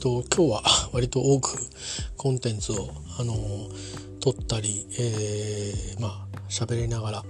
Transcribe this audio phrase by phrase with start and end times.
[0.00, 1.58] と今日は 割と多く
[2.16, 2.88] コンテンツを
[3.18, 3.36] あの
[4.18, 7.24] 撮ったり、えー、まあ喋りながら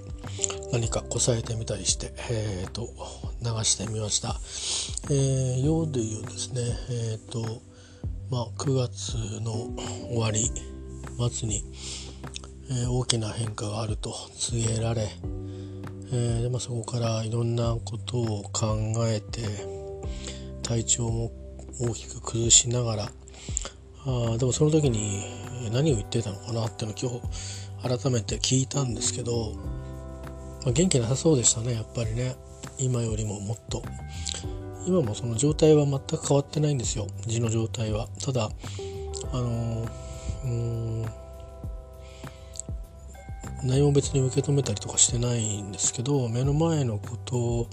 [0.72, 2.88] 何かこさえてみたりして、えーと、
[3.42, 4.40] 流してみました。
[5.10, 7.60] えー、ようで言うですね、えーと
[8.30, 9.68] まあ、9月の
[10.08, 10.48] 終わり
[11.30, 11.64] 末に、
[12.70, 15.10] えー、大きな変化があると告げられ、
[16.12, 18.76] えーでまあ、そこからいろんなことを考
[19.08, 19.42] えて
[20.62, 21.39] 体調も
[21.80, 23.10] 大きく崩しながら
[24.06, 25.24] あでもその時に
[25.72, 27.20] 何を言ってたのかなっていうのを
[27.82, 29.54] 今日改めて聞いたんですけど、
[30.64, 32.34] まあ、元気なさそうでしたねやっぱりね。
[32.78, 33.82] 今よりももっと。
[34.86, 37.06] 今もその状態は全く変わってないんですよ。
[37.26, 38.08] 字の状態は。
[38.22, 38.50] ただ
[39.32, 39.86] あの
[40.44, 41.04] うん
[43.62, 47.68] 何も別に受け止めたりとかしてないんですけど目の前のこと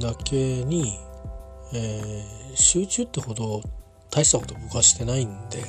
[0.00, 0.98] だけに、
[1.74, 3.62] えー、集中ってほど
[4.10, 5.62] 大したこと僕はしてないんで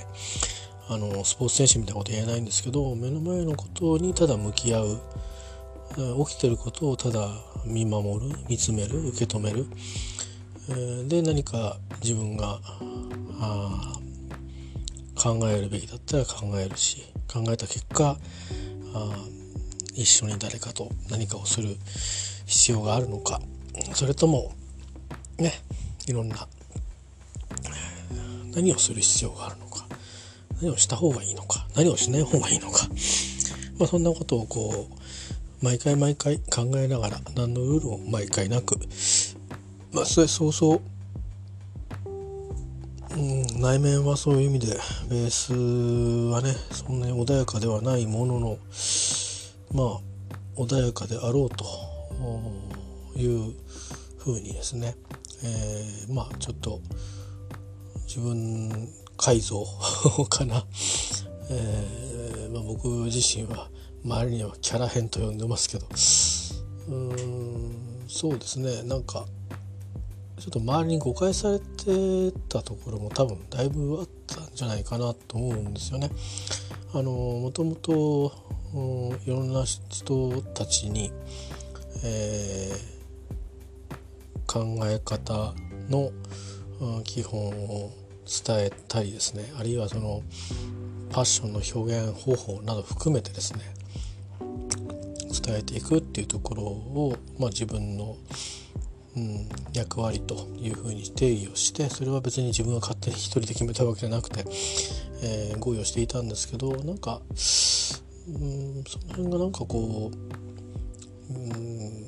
[0.89, 5.01] あのスポーツ選手みたいなこと言えないんですけど目の前のことにただ向き合う。
[5.95, 7.29] 起きてることをただ
[7.65, 9.65] 見守る見つめる受け止める、
[10.69, 12.59] えー、で何か自分が
[15.15, 18.17] 考えるべきだったら考えるし考えた結果
[19.93, 21.75] 一緒に誰かと何かをする
[22.45, 23.41] 必要があるのか。
[23.93, 24.51] それとも
[25.37, 25.53] ね
[26.07, 26.47] いろんな
[28.57, 29.85] 何をする必要があるのか。
[30.59, 31.67] 何をした方がいいのか。
[31.75, 32.87] 何をしない方がいいのか、
[33.77, 38.79] まあ、そんなことをこう毎回毎回考えながら何のルールも毎回なく、
[39.93, 40.81] まあ、それそうそう
[43.15, 44.67] うん、内面はそういう意味で
[45.09, 45.53] ベース
[46.31, 48.57] はねそんなに穏やかではないものの
[49.71, 49.99] まあ
[50.55, 51.65] 穏やかであろうと
[53.15, 53.53] いう
[54.17, 54.95] ふうにですね、
[55.43, 56.79] えー、まあちょっと
[58.07, 59.65] 自分改造
[60.29, 60.65] かな、
[61.49, 63.69] えーまあ、僕自身は
[64.05, 65.85] 周りにはキャラ変と呼んでますけど。
[66.89, 67.67] うん
[68.07, 68.83] そうですね。
[68.83, 69.25] なんか
[70.39, 76.09] ちょっと周りに誤解されてたところも多分だいぶあったんじゃないかなと思うんですよね。
[76.93, 78.31] あのもともと
[79.25, 81.11] いろんな人たちに、
[82.03, 85.53] えー、考え方
[85.89, 86.11] の
[87.03, 87.91] 基本を
[88.25, 89.51] 伝えたりですね。
[89.57, 90.21] あるいはその
[91.11, 93.61] パッションの表現方法など含めてですね
[95.45, 98.17] 伝えていくっていうところを、まあ、自分の
[99.15, 104.45] うん、役割というふうに定義をしてそれは別に自分が勝手に一人で決めたわけじゃなくて、
[105.23, 107.35] えー、合意をしていたんですけどなんか、うん、
[108.85, 112.07] その辺がなんかこう、うん、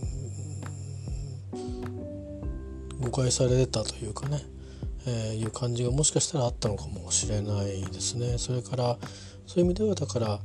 [2.99, 4.43] 誤解されたというかね、
[5.09, 8.37] えー、いう感じがもしかしたらあったのかもしれないですね。
[8.37, 8.97] それから
[9.47, 10.39] そういう意味ではだから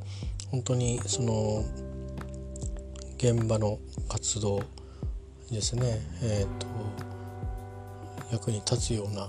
[0.50, 1.64] 本当にその
[3.19, 4.62] 現場の活動
[5.50, 6.66] ですね、えーと、
[8.32, 9.28] 役に立つような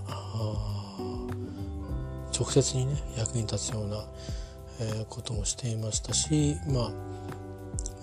[2.38, 4.06] 直接にね役に立つような、
[4.79, 6.91] えー、こともしていましたしまあ、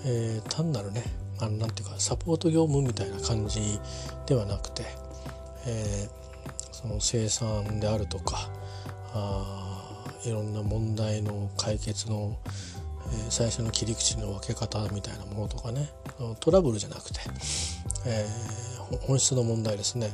[0.04, 1.04] えー、単なるね
[1.40, 3.80] あのなんていうかサポート業務みたいな感じ
[4.26, 4.84] ではなくて、
[5.66, 6.21] えー、
[6.82, 8.50] その生産であるとか
[9.14, 15.88] あいろんな問題の解決の、え最初の切り口の分け方みたいなものとかね
[16.40, 17.20] トラブルじゃなくて、
[18.06, 20.10] えー、本質の問題ですね。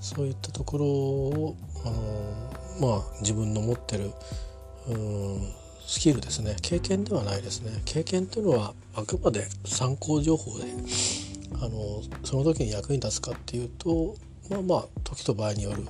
[0.00, 4.12] そういったところを、あのまあ、自分の持ってる
[5.86, 6.56] スキルですね。
[6.62, 7.82] 経験ではないですね。
[7.84, 10.66] 経験というのはあくまで参考情報で
[11.54, 14.14] あのその時に役に立つかっていうと
[14.50, 15.84] まあまあ時と場合による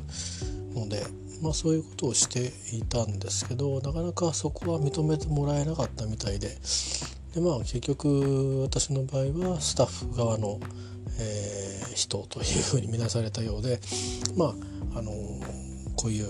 [0.75, 1.05] ので、
[1.43, 6.49] まあ、そういうことをしていたんですけどなかなかそこは認めてもらえなかったみたいで
[7.35, 10.61] でまあ結局私の場合はスタッフ側の
[11.21, 13.81] えー、人というふうに見なされたようで
[14.37, 14.55] ま
[14.95, 15.13] ああの
[15.97, 16.29] こういう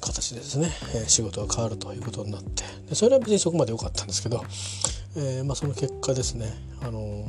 [0.00, 4.42] 形でですね、えー、仕事が変わるということになってでそれは別にそこまで良かったんですけど、
[5.16, 6.52] えーまあ、その結果ですね
[6.82, 7.24] あの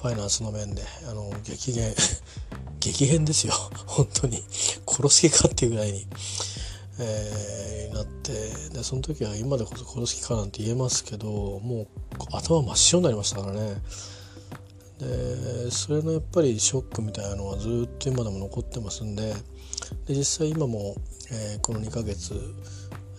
[0.00, 1.92] ファイナンスの面であの激減
[2.80, 3.52] 激減ですよ。
[3.86, 4.42] 本当に。
[4.86, 6.06] 殺す気かっていうぐらいに、
[7.00, 8.68] えー、なって。
[8.70, 11.26] でその時は今でこそ殺す気かなんて言えますけど
[11.60, 11.86] もう
[12.30, 13.82] 頭真っ白になりましたからね。
[14.98, 19.34] でそれのやっぱりショックみたいなのはずっと今でも残ってますんで。
[20.06, 20.96] で実際今も、
[21.30, 22.34] えー、この2ヶ月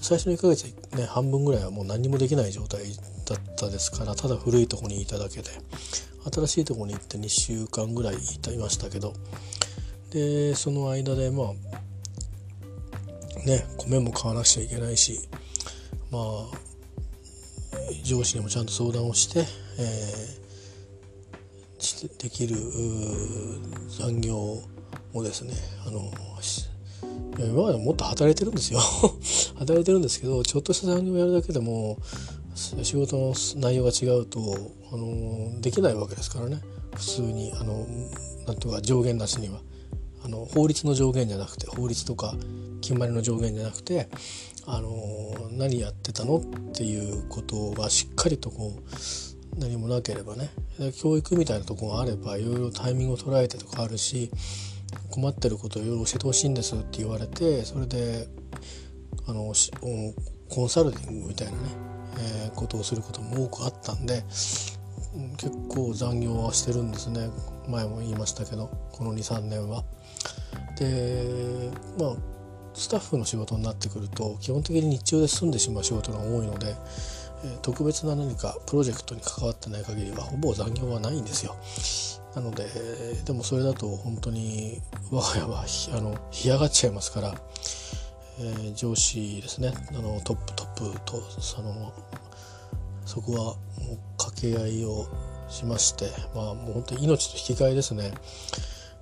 [0.01, 0.65] 最初の1ヶ月
[0.95, 2.83] ね半分ぐらいはもう何もできない状態
[3.25, 5.49] だったですからただ古いとこにいただけで。
[6.31, 9.13] 新しいとこに行って2週間ぐらいいましたけど。
[10.11, 11.47] でその間でまあ
[13.45, 15.19] ね米も買わなくちゃいけないし
[16.11, 16.23] まあ
[18.03, 22.55] 上司にもちゃんと相談をして、えー、できる
[23.99, 24.37] 残業
[25.13, 25.53] をですね
[25.85, 26.11] あの
[27.37, 28.81] 今までもっと働いてるんですよ。
[29.59, 31.97] 働いてるんですけどちょっとした残業をやるだけでも
[32.83, 34.39] 仕事の内容が違うと
[34.91, 36.61] あのできないわけですからね。
[36.95, 37.85] 普通にあの
[38.47, 39.61] なんとか上限なしには。
[40.21, 42.35] あの法律の上限じゃなくて法律とか
[42.81, 44.09] 決まりの上限じゃなくて
[44.65, 44.91] あの
[45.51, 46.41] 何やってたのっ
[46.73, 50.49] ていうことがしっかりとこう何もなければね。
[50.97, 54.31] 教育みたいなとこがあればいろいろタイミングを捉えてとかあるし
[55.09, 58.27] 困ってることをいろいろ教えてほしいんですって言われてそれで
[59.27, 59.53] あの
[60.49, 61.57] コンサルティングみたいなね、
[62.19, 64.23] えー、ことをすることも多くあったんで
[65.37, 67.29] 結構残業はしてるんですね
[67.67, 69.83] 前も言いましたけどこの23年は。
[70.77, 72.15] でまあ
[72.73, 76.75] スタッフの仕事になってくると基本的に日中で済んでしまう仕事が多いので、
[77.43, 81.55] え特別な何かプロジェクトに関わってない限りはほぼ残業はないんですよ。
[82.35, 82.67] なので
[83.25, 84.81] でもそれだと本当に
[85.11, 85.65] 我が家は
[85.97, 87.35] あの干上がっちゃいますから、
[88.41, 91.93] えー、上司ですねあのトップトップとその
[93.05, 93.53] そこはも
[93.93, 95.07] う掛け合いを
[95.49, 98.13] しましてまあもう本当に命と引き換えですね。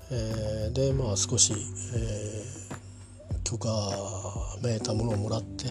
[0.10, 3.70] えー、でまあ少し、えー、許可
[4.64, 5.66] めいたものをもらって、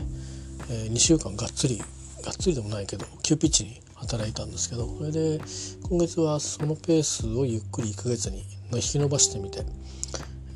[0.71, 1.79] えー、2週間がっつり
[2.23, 5.41] がっつりでもないけど急ピッチに働いたんですけどそれで
[5.89, 9.65] 今月はそのペースをゆっくり1ヶ月に引き伸ばしてみて、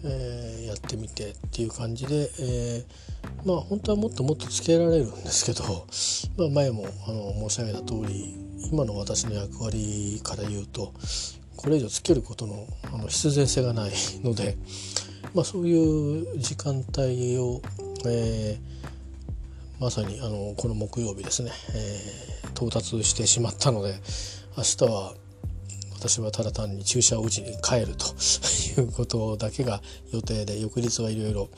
[0.05, 5.87] えー、やってみてっていう感じで、えー、まあ本当はもっともっとつけられるんですけど、
[6.37, 8.35] まあ、前もあの申し上げた通り
[8.71, 10.93] 今の私の役割から言うと
[11.57, 13.93] これ以上つけることのあの必然性がない
[14.23, 14.57] ので、
[15.35, 17.61] まあ、そういう時間帯を、
[18.07, 24.01] えー、まさにあのこの木曜日ですね、えー、到達してしまったので
[24.57, 25.15] 明日は
[26.01, 28.07] 私はただ単に注射を打ちに帰ると
[28.81, 29.83] いうことだけが
[30.15, 31.51] 予定で翌日はいろいろ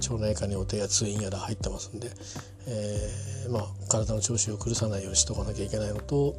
[0.00, 2.08] 町内会の予定や通院やら入ってますんで、
[2.66, 6.36] えー、まあ、体の調子を崩さないようにしとかなきゃいけないのと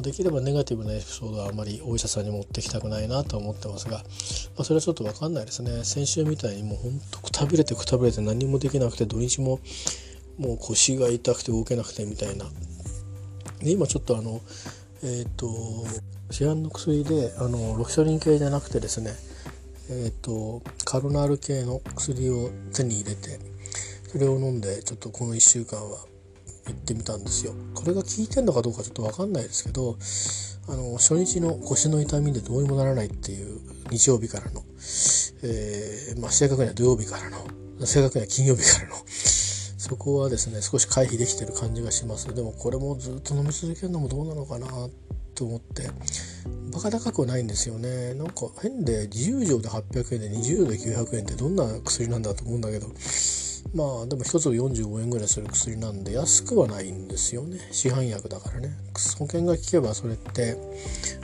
[0.00, 4.02] できればネガティブなエピソードはあまりお医者さんに持ってきたくないなと思ってますが、ま
[4.58, 5.82] あ、それはちょっと分かんないですね。
[5.84, 9.58] 先週みたいにもうほんとくたびれてくたびれて何もできなくて土日も
[10.38, 12.46] もう腰が痛くて動けなくてみたいな。
[13.60, 14.40] で今ちょっとあの
[15.02, 15.48] えっ、ー、と
[16.32, 19.12] 市販の薬であのロキソニン系じゃなくてですね
[19.90, 23.38] えっ、ー、とカロナール系の薬を手に入れて
[24.10, 25.98] それを飲んでちょっとこの1週間は
[26.66, 27.54] 行ってみたんですよ。
[27.74, 29.98] これが効いてんのかどうかちょっと分かんないですけど
[30.68, 34.62] あの初日の腰の痛みでどうにもならないっていう日曜日からの、
[35.42, 42.32] えー、まあ、正確には土曜日からの正確には金曜日からのそこはですね少し回避できてる感じがします。
[42.32, 44.66] でもこれもずっと飲み続けるのもどうなのかな
[45.34, 45.90] と思って。
[46.72, 48.14] バカ高くはないんですよね。
[48.14, 52.88] なんか変で10錠で800円で20錠で900円ってどんな薬なんだと思うんだけど。
[53.74, 57.58] まあでも1粒45円ぐらいする薬なんで安くはないんですよね。
[57.70, 58.70] 市販薬だからね。
[59.18, 60.56] 保険が効けばそれって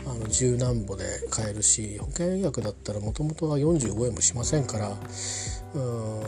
[0.06, 4.96] あの十何歩で買えるし保険薬だったらもともとは45円もしませんから。
[5.74, 5.78] う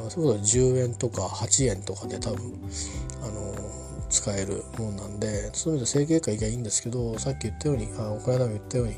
[0.07, 2.52] んそういうことは10円とか8円とかで多分
[3.23, 3.79] あの
[4.11, 8.97] 使えるもんなんでそういう意味で整形外科いいんですけどさっき言ったようにあこの間も言ったように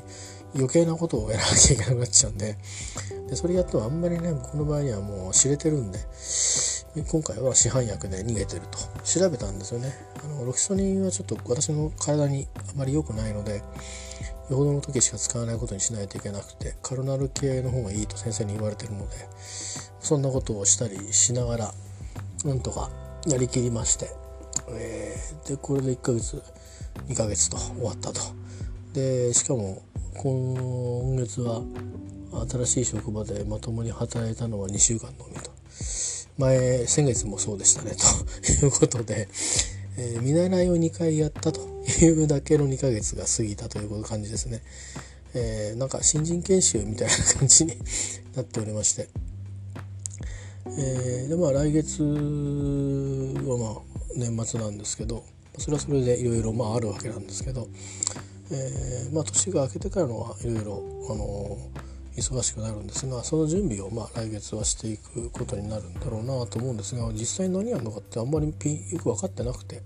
[0.54, 2.56] 余計なことをやらなきゃいけなくなっちゃうんで
[3.28, 5.98] でそれやってもあんまりねこの場合にはもう知れてるんで
[7.10, 8.78] 今回は市販薬で逃げてると。
[9.02, 9.94] 調べたんですよね。
[10.22, 13.62] あのロキソニンはちょっと私の体にあまり良くないので
[14.50, 19.16] よほどの時しか使わないことにしないといけなくてカロナル系の方がいいと先生に言われてるので
[20.00, 21.74] そんなことをしたりしながら
[22.44, 22.90] なんとか
[23.26, 24.10] やりきりまして、
[24.76, 26.42] えー、でこれで1ヶ月
[27.08, 28.20] 2ヶ月と終わったと。
[28.92, 29.82] でしかも
[30.16, 31.62] 今月は
[32.48, 35.50] 新しい職場でまともに働いたのは2週間のみと。
[36.38, 39.28] 前先月もそうでしたねということで、
[39.98, 41.60] えー、見習いを2回やったと
[42.00, 44.62] いうだけの2ヶ月が過ぎたという感じですね、
[45.34, 47.76] えー、なんか新人研修みたいな感じに
[48.34, 49.08] なっておりまして、
[50.78, 55.24] えー、でまあ来月はまあ年末なんですけど
[55.58, 57.68] それはそれでいろいろまああるわけなんですけど、
[58.50, 61.58] えー、まあ年が明けてからのはいろいろあの
[62.16, 68.52] 忙しくなるんですがその準備をまあ来月はしていくことになるんだろうなと思うんですが実際何やるのかってあんまりよ
[68.98, 69.82] く分かってなくて。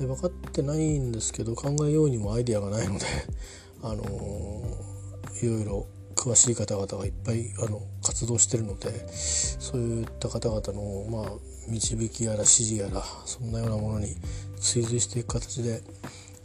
[0.00, 3.04] で分かってないんですけど考えようにもアイデアがないので
[3.82, 11.32] あのー、いろいろ詳しい方々がいっぱいあの活動してるのでそういった方々のまあ
[11.68, 14.16] 導きやら指示やらそんなようなものに
[14.60, 15.82] 追随していく形で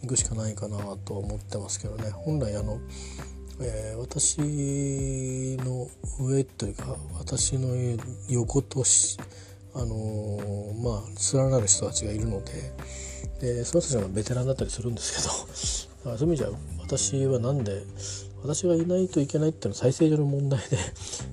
[0.03, 2.11] いくしかないかなと思ってますけどね。
[2.11, 2.79] 本来あの、
[3.59, 5.87] えー、私の
[6.19, 7.69] 上というか私の
[8.29, 9.17] 横とし
[9.73, 12.71] あのー、まあ連なる人たちがいるので
[13.41, 15.13] でその人たちがベテランだったりするんです
[16.03, 16.49] けど そういう意味じゃ
[16.81, 17.83] 私は何で
[18.41, 20.77] 私がいないといけないっていうのは再生上の問題で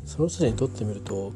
[0.07, 1.33] その人たちにとってみると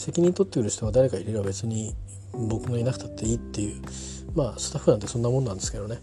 [0.00, 1.94] 責任取ってくる人が誰かいれば別に
[2.32, 3.82] 僕がいなくたっていいっていう
[4.34, 5.98] まあスタッフなんてそんなもんなんですけどね、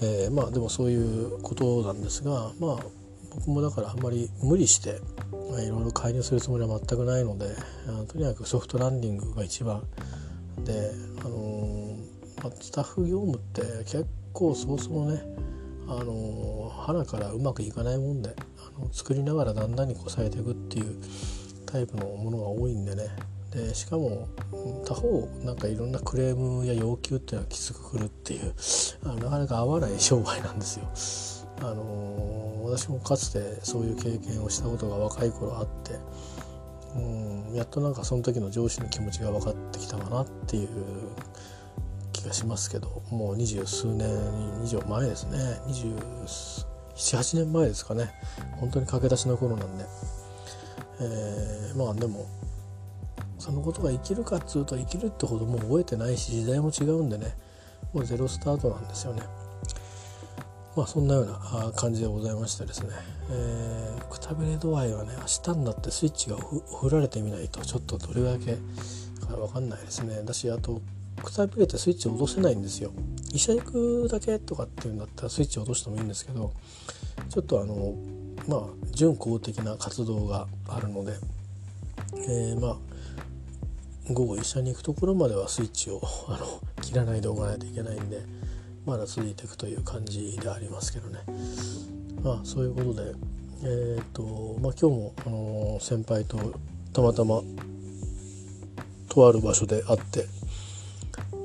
[0.00, 2.78] えー、まあでもそういうことなんですがまあ
[3.34, 5.00] 僕もだからあんまり無理して
[5.50, 7.54] まあ、いろいろ介入するつもりは全くないので
[8.08, 9.82] とにかくソフトランディングが一番
[10.64, 15.22] で、あのー、ま、スタッフ業務って結構そもそもね、
[15.86, 18.34] あのー、花からうまくいかないもんで
[18.76, 21.00] あの作りながらだんだんにこさえていくっていう
[21.74, 23.08] タイプのものが多いんでね。
[23.50, 24.28] でしかも
[24.84, 28.54] 他方なんかいろんなクレームや要求っていうのはきつくくるっていう
[29.04, 30.88] あのなかなか合わない商売なんですよ。
[31.62, 35.98] あの私もかつてそういう経験をしたことが若い頃あって
[36.96, 36.98] う
[37.52, 40.68] んやっとなんかその時の上司の気持ちが分かってきたかなっていう
[42.12, 44.08] 気がしますけどもう二十数年
[44.64, 45.38] 以上前ですね。
[45.66, 48.12] 278年前ですかね。
[48.60, 49.84] 本当に駆け出しの頃なんで、
[51.00, 52.26] えー、まあでも
[53.38, 57.36] そのことが生きるかっつうと生きるってほどもう覚えてないし時代も違うんでね
[57.92, 59.22] もうゼロスタートなんですよね。
[60.76, 62.88] まあそんなような感じでございましてですね、
[63.30, 68.54] えー、くたびれ度合いはね明日になってスイッチが振られてみないとちょっとどれだけ
[69.24, 70.22] か分かんないですね。
[70.24, 70.82] だしあと
[71.22, 72.92] くたびれてスイッチを落とせないんですよ。
[73.32, 76.52] 医者行くだけとかっていうんだったらスイッチ落としてもいいんですけど
[77.28, 77.94] ちょっとあの
[78.48, 78.60] まあ
[78.92, 81.14] 準公的な活動があるので、
[82.28, 82.76] えー、まあ
[84.12, 88.22] 午後医者に行くところまではスイッチを あの切らないでおかないといけないんで
[88.84, 91.20] まだ続いていくという感じでありますけどね。
[92.22, 93.12] まあそういうことで
[93.62, 96.54] えっ、とまあ今日も、あの先輩と
[96.92, 97.42] たまたま
[99.08, 100.26] とある場所で会って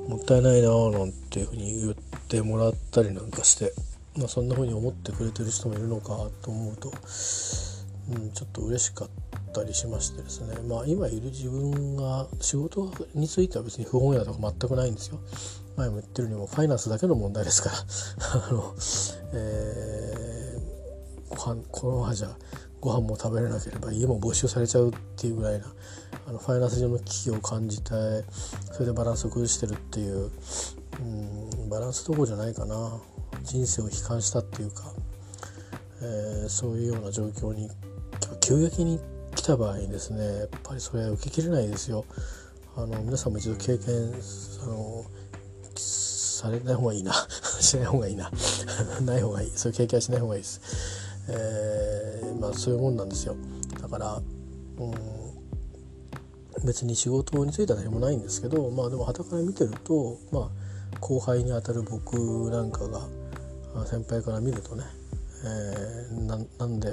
[0.09, 1.93] もったいないなあなんていうふうに言っ
[2.27, 3.73] てもらったりなんかして、
[4.17, 9.09] まあ、そんなふうに思ってくれてる人もいるのかと思うと、うん、ちょっと嬉しかっ
[9.53, 10.57] たりしましてですね。
[10.67, 15.19] まあ今いる自分が仕事については別に不本意だとか全くないんですよ。
[15.77, 17.75] 前も言ってるようにもファイナンスだけの問題ですから。
[18.47, 18.75] あの、
[19.33, 22.35] えー、ご飯このままじゃ
[22.81, 25.65] ご飯も食べれなければ家も没収されちゃうっていうぐらいな
[26.27, 27.89] あのファイナンス上の危機を感じて
[28.71, 30.31] それでバランスを崩してるっていう
[30.99, 32.99] うんバランスどころじゃないかな。
[33.43, 34.93] 人生を悲観したっていうか、
[36.01, 37.69] えー、そういうような状況に
[38.41, 38.99] 急激に
[39.35, 42.05] 来た場合にですねやっぱりそれは受けきれないですよ。
[42.75, 44.13] あの皆さんも一度経験
[44.63, 45.05] あの
[45.75, 47.13] されない方がいいな。
[47.59, 48.31] しない方がいいな。
[49.03, 49.51] ない方がいい。
[49.55, 50.61] そういう経験はしない方がいいです、
[51.27, 53.35] えー、まあそういうもんなんですよ。
[53.81, 54.21] だから
[54.79, 55.19] うん
[56.65, 60.49] 別に仕事については何もないんですけどまあでも傍から見てるとまあ
[60.99, 62.17] 後輩にあたる僕
[62.49, 63.07] なんかが
[63.85, 64.83] 先輩から見るとね、
[65.45, 66.89] えー、ななんで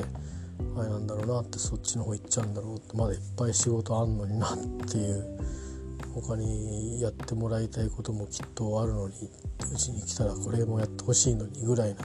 [0.76, 4.56] あれなんだろうなってそっちの方行っちゃうんだろうってまだいっぱい仕事あんのになっ
[4.90, 5.38] ていう
[6.14, 9.14] 他にやってもらいたいこともきっとあるのに
[9.72, 12.04] うちに来たらこれもやってほしいのにぐらいな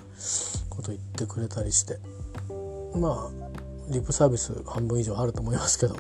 [0.70, 1.98] こと言ってくれたりして
[2.96, 3.52] まあ
[3.90, 5.96] リップサービス半分以上あると思いますけど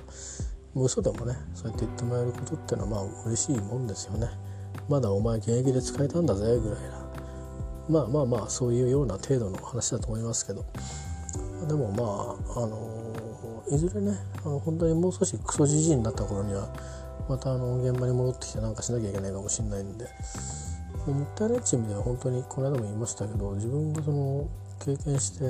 [0.75, 4.27] 嘘でもねそうやって言ってもらえることっていうのはまあ嬉しいもんですよね。
[4.87, 7.00] まだお前現役で使えたんだぜぐらいな。
[7.89, 10.65] まあまあまあそういうような程度の話だと思いますけど。
[11.67, 16.67] でもまああのいずれねあの本当にもう少しクソじじいになった頃には
[17.29, 20.05] またあの現場に戻ってきてなんかしなきゃいけないかもしれないんで。
[21.07, 24.47] もったいないっていう意味では本当にこの間も言いましたけど自分がその
[24.85, 25.47] 経験してい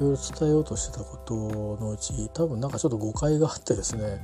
[0.00, 4.20] ろいろ伝えようとしてたことのうち多分なんかちょっと誤解があってですね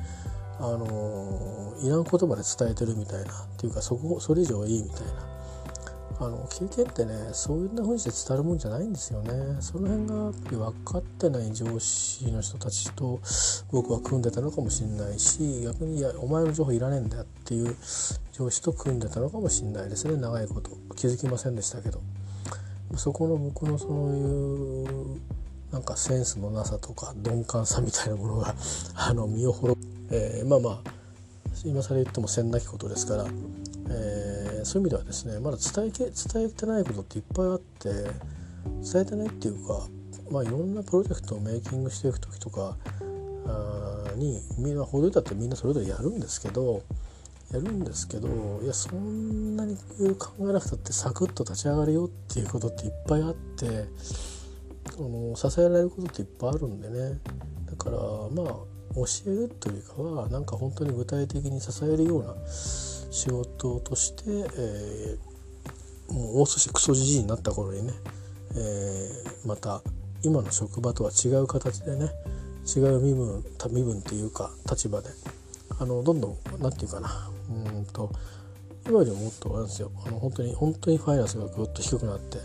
[0.59, 5.33] あのいらん言葉で伝えてるみたいなっていうかそこそれ以上いいみたいな。
[6.25, 9.61] あの経験ってねそういうふうにして伝わるもんじゃないんですよね。
[9.61, 13.21] その辺がやっぱり分かってない上司の人たちと
[13.73, 17.77] 僕は組んでたのかもしれないし逆にいやお前の情報いらねえんだよっていう
[18.33, 20.17] 上司と組んでたのかもしれないですね。
[20.17, 20.71] 長いこと。
[20.95, 22.01] 気づきませんでしたけど。
[22.97, 25.21] そこの僕のそういう
[25.73, 28.55] なんかセンスのなさとか鈍感さみたいなものが
[28.95, 31.02] あの身を滅ぼ、えー、まあまあ
[31.65, 33.25] 今更言ってもせんなきことですから、
[33.91, 37.89] えー、そういう意味ではですねまだ伝えけ伝えてないことっていっぱいあって
[38.83, 39.87] 伝えてないっていうか、
[40.31, 42.77] まあ、いろんなプロジェクトをメイキングしていく時とか
[44.17, 46.83] にみんなほどいたってみんなそれぞれやるんですけど
[47.53, 49.77] やるんですけどいやそんなに
[50.19, 53.67] 考えなくたってサクッと立ち上がるよっていうことっていっぱいあって
[54.99, 57.19] あの支えられることっていっぱいあるんでね。
[57.67, 67.93] だからまあ教えるというかはなんか本当に具体的に支えるような仕事として、えー、もうもう少しクソじじいになった頃にね、
[68.55, 69.83] えー、また
[70.23, 72.11] 今の職場とは違う形でね
[72.77, 75.09] 違う身分身分っていうか立場で
[75.79, 78.11] あのどんどん何て言うかなうんと
[78.87, 79.93] 今よりももっとあれですよ。
[80.05, 82.39] あの本当に本当にファイナンスがぐっと低くなって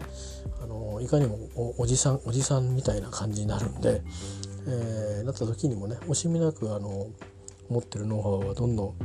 [0.62, 1.38] あのいかにも
[1.78, 4.04] おじさんおじさんみたいな感じになるんで、
[4.68, 7.08] えー、なった時にもね惜しみなくあの
[7.70, 8.96] 持ってるノウハウはどんどん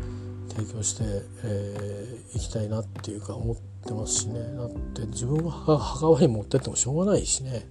[0.49, 1.07] 提供してい、
[1.45, 4.41] えー、きたいなっていうか思ってますしね。
[4.57, 7.67] だって自分が墓場に持ってってもしょうがないしね。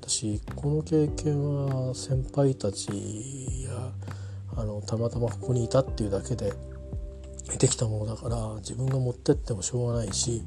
[0.00, 2.90] 私この経験は先輩たち
[3.64, 3.92] や
[4.56, 6.52] あのたまたまここにいたっていうだけで
[7.46, 10.42] 得てきたものだから自分が持ってってもしょうがないし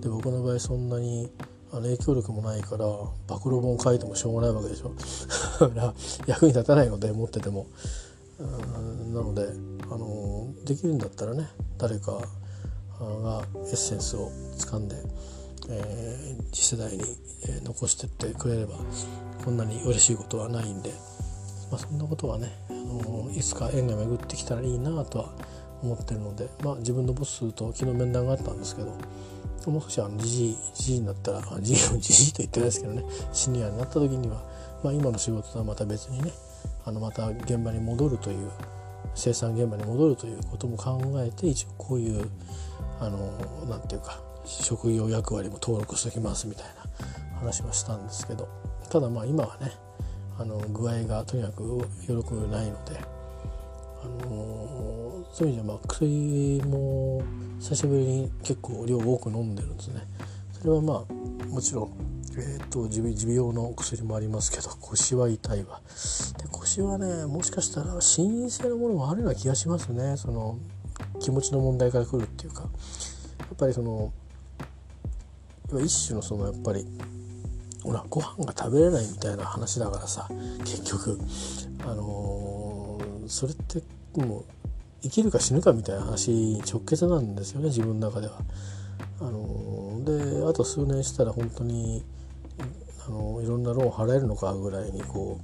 [0.00, 1.30] で僕の場合そんなに
[1.72, 3.12] あの影響力もないから暴
[3.44, 4.92] 露本書いてもしょうがないわけでしょ。
[6.26, 7.66] 役に立たないので持ってても。
[8.38, 9.48] なので
[9.90, 12.12] あのできるんだったらね誰か
[13.00, 14.96] がエッセンスを掴んで、
[15.70, 17.04] えー、次世代に、
[17.62, 18.74] 残してってくれれば
[19.44, 20.90] こんなに嬉しいことはないんで、
[21.70, 25.32] まあ、そんなことはね、あのいつか縁が巡ってきたらいいなとは
[25.82, 28.96] 思ってるので、まあ、自分のボスと昨日面談があったんですけど
[29.70, 33.02] もう少しあのじじいじじになったらじじいじじと言ってないですけどね
[33.32, 34.36] シニアになった時には、
[34.82, 36.30] まあ、今の仕事とはまた別にね
[36.84, 38.50] あのまた現場に戻るという
[39.14, 42.28] 生産現場に戻るということも考えて一応こういう
[43.00, 43.18] あの
[43.68, 48.48] なんていうか職業役割も登録しておきますみたいな話はしたんですけど
[48.88, 49.72] ただまあ今はね
[50.38, 53.00] あの具合がとにかくよろくないので、
[54.06, 57.22] あのそういう意味ではまあ薬も
[57.60, 60.02] 久しぶりに結構量多く飲んでるんですね。
[60.52, 61.92] それはまあもちろん、
[62.38, 65.80] えーと、持病の薬もありますけど腰は痛いわ。
[66.38, 70.16] で腰はねもしかしたら心因性のものもあるような気がしますね。
[70.16, 70.58] その
[71.20, 72.62] 気持ちの問題からくるっていうか。
[73.38, 74.12] やっぱりその
[75.82, 76.86] 一種のそのやっぱり
[77.82, 80.28] ほらご飯が食べれないみたいな話だからさ
[80.60, 81.18] 結局。
[81.84, 83.80] あのー、それって
[84.16, 84.44] もう
[85.02, 88.38] 生きるか死ぬかみたいな話に直結なんですよね自分の中では。
[89.20, 92.04] あの、であと数年したら本当に
[93.06, 95.40] あの、いろんなローン払えるのかぐらいにこ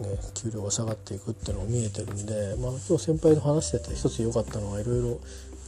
[0.00, 5.20] う、ね、給料が下がっていくっていうのが見えてるんで、まあ、今日先輩と話してて一つ良かったのはいろいろ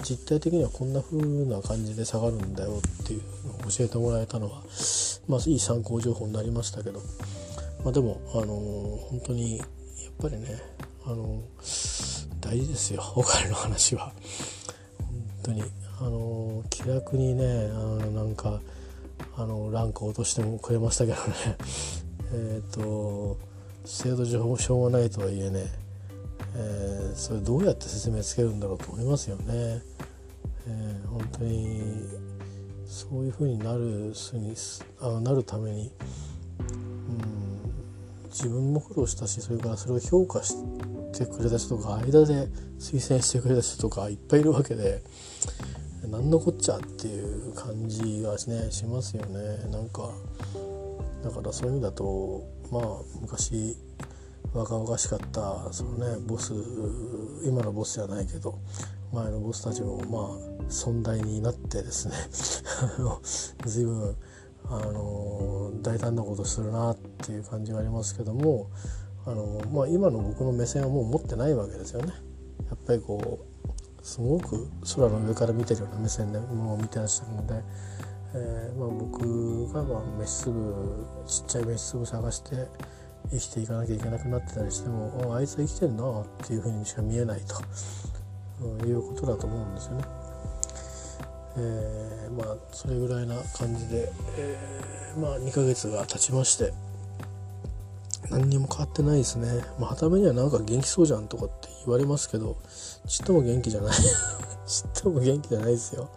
[0.02, 4.62] 実態的にはこんな風な感じで下がるんだよっていうのを教えてもらえたのは、
[5.28, 7.00] まあ、いい参考情報になりましたけど、
[7.82, 8.48] まあ、でも、あのー、
[9.10, 9.66] 本当にやっ
[10.20, 10.46] ぱりね、
[11.06, 11.42] あの、
[12.40, 14.12] 大事ですよ お金の話は。
[14.98, 15.62] 本当に、
[16.00, 16.36] あの、
[16.70, 18.60] 気楽にねあのなんか
[19.36, 21.22] あのランク落としてもくれましたけどね
[22.32, 23.38] えっと
[23.84, 25.66] 制度上もしょうがないとはいえね
[26.58, 29.82] えー、それどうやって説明つけるんだろうと思いますよね。
[30.66, 31.82] えー、本当に
[32.86, 34.54] そういうふうになるすに
[35.00, 35.92] あなるために、
[36.70, 40.54] うん、自分も苦労したしそれからそれを評価し
[41.18, 42.48] てくれた人とか間で
[42.78, 45.02] 推薦してくれた人とかいっぱいいるわけで
[46.10, 49.70] 何のこっちゃっていう感じがねしますよね。
[49.70, 50.10] なんか
[51.24, 52.82] だからそういう意味だとまあ
[53.20, 53.76] 昔
[54.52, 56.54] 若々しかったそのねボス
[57.44, 58.58] 今のボスじゃないけど
[59.12, 62.14] 前のボスたちもまあ尊大になってですね
[63.66, 64.16] 随分
[64.68, 68.70] あの大胆なことするなっていう感じがありますけども
[69.26, 72.12] あの、まあ、今の僕の目線はもう持ってないわけですよね。
[72.68, 77.62] やっぱりこうすごく空の上から見てるような目線でもう見てらっしゃるので、
[78.34, 82.68] えーまあ、僕がまあ飯粒ちっちゃい飯粒探して
[83.32, 87.40] 生きていかなきゃいけなくなってたりしてもああいつ生きてるなっていうふうにしか見えない
[88.60, 90.04] ということだと思うんですよね。
[91.58, 96.72] えー、まあそれぐらいな感じで、えー、まあ2ヶ月が経ちまして
[98.30, 99.48] 何にも変わってないですね。
[99.78, 102.56] まあ、はためにはなんか元気そうじゃんとかって言われますけど
[103.06, 103.92] ちっとも元気じゃない。
[104.66, 106.08] ちっとも元気じゃないですよ。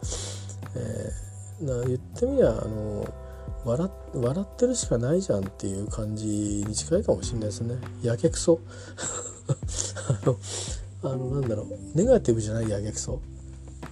[0.76, 3.06] えー、な言ってみりゃあの
[3.66, 7.76] 笑笑ってるしかないじゃんっていう感じに近いかもしれないですね。
[8.02, 8.60] やけくそ。
[10.08, 10.38] あの
[11.04, 11.68] あのなんだろう。
[11.96, 13.20] ネガティブじゃないやけくそ、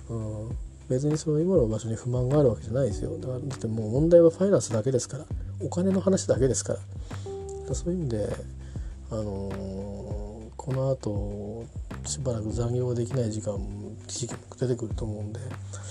[0.09, 0.57] うん、
[0.89, 3.17] 別にその今の場所に不満があるわけじゃないですよ。
[3.17, 5.25] だからだってもう問題はファイナンスだけですから。
[5.59, 6.79] お金の話だけですから。
[7.75, 8.29] そういう意味で
[9.09, 9.53] あのー、
[10.55, 11.65] この後
[12.05, 13.57] しばらく残業ができない時間
[14.07, 15.39] 時期も出てくると思うんで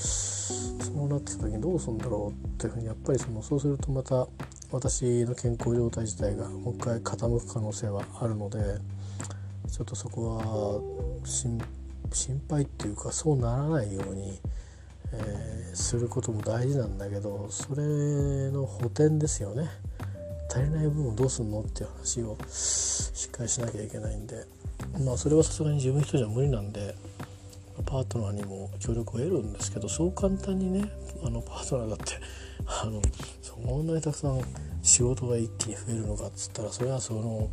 [0.01, 4.27] そうなってきた時にどうするんだろうっていうふうにやっぱりそのそうするとまた
[4.73, 8.59] 私の健康状態自体がもう一回傾く可能性はあるので
[9.71, 10.81] ちょっとそこは
[12.13, 14.39] 心配っていうかそうならないように、
[15.13, 17.83] えー、することも大事なんだけどそれ
[18.51, 19.69] の補填ですよね。
[20.49, 24.45] 足りない分をどうすんのっていう話をしっかりしなきゃいけないんで。
[25.05, 26.95] まあそれはさすがに自分一人じゃ無理なんで
[27.85, 30.91] パートナーにも協力を得るんですけどそう簡単にね
[31.25, 32.15] あのパートナーだって
[32.67, 33.03] あの
[33.43, 34.41] そんなにたくさん
[34.83, 37.49] 仕事が一気に増えるのかっつったらそれはその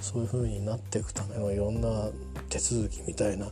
[0.00, 2.08] そういう風になっていくためのいろんな
[2.48, 3.46] 手続きみたいな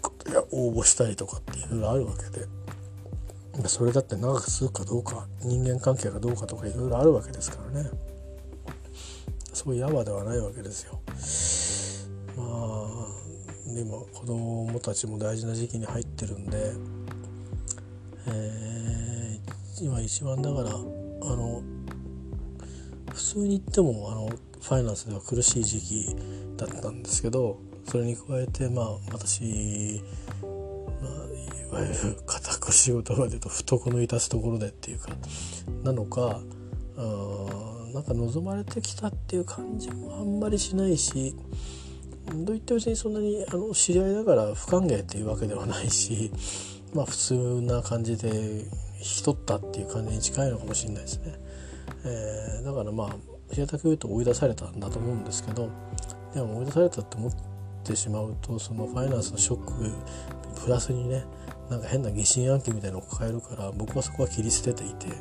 [0.00, 2.46] ことや応募したりとかっていろいろあるわけで。
[3.66, 7.90] それだって長く続くかどうか人間関係がどうかとかいろいろあるわけですからね
[9.52, 11.00] そういうやわではないわけですよ。
[12.36, 16.72] まあでも子供たちも大事な時期に入ってるんで、
[18.26, 21.62] えー、今一番だからあの
[23.12, 26.16] 普通に言ってもあのファイナンスでは苦しい時期
[26.56, 30.02] だったんですけどそれに加えてまあ私、
[30.42, 31.08] ま
[31.78, 32.16] あ、いわゆる
[32.72, 35.10] しい言葉で言うと懐の致すところでっていうか
[35.82, 36.40] なのか
[36.96, 41.34] あなんか望まれてきたっていう感じもあんまりしないし
[42.32, 46.30] どういったうちにそんなにあの知り合いだから不歓迎っていうわけではないし
[46.94, 48.64] まあ普通な感じで
[48.98, 51.34] 引き取ったっていう感じに近いのかもしれないですね。
[52.06, 53.16] えー、だからまあ
[53.52, 55.70] 平たく言うと追い出されたんだと思うんですけど
[56.34, 57.32] でも追い出されたって思っ
[57.84, 61.24] てしまうとそのファイナンスのショックプラスにね
[61.74, 65.14] なんか変な疑心暗鬼みたいなのを抱えるから僕はそこは切り捨てていて、ま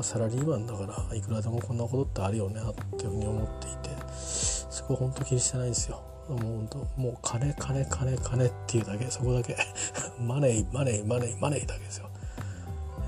[0.00, 6.00] あ、サラリーマンだからいくらでもこんなことってあるよねっていうふうに思っていてそこは本当気にしてないんですよ。
[6.30, 9.58] もう本当もう金金金金っていうだけそこだけ
[10.18, 12.08] マネーマネーマネーマネーだけですよ。